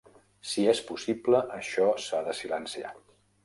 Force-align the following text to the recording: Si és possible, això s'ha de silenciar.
Si 0.51 0.63
és 0.71 0.81
possible, 0.87 1.43
això 1.59 1.93
s'ha 2.07 2.25
de 2.31 2.37
silenciar. 2.41 2.99